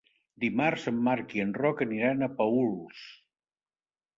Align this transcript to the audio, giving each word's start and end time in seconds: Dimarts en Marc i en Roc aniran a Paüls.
Dimarts 0.43 0.85
en 0.91 1.01
Marc 1.07 1.35
i 1.39 1.43
en 1.45 1.51
Roc 1.59 1.83
aniran 1.87 2.27
a 2.29 2.33
Paüls. 2.41 3.07